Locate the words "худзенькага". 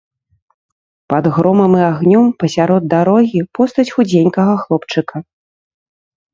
3.95-4.53